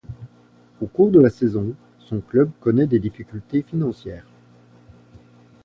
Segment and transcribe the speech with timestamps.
[0.81, 4.25] Au cours de la saison, son club connaît des difficultés financières.